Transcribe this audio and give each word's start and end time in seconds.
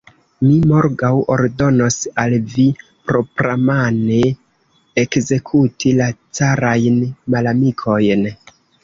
Mi 0.45 0.53
morgaŭ 0.69 1.09
ordonos 1.33 1.97
al 2.23 2.35
vi 2.53 2.65
propramane 3.11 4.21
ekzekuti 5.03 5.93
la 6.01 6.09
carajn 6.41 6.99
malamikojn. 7.37 8.27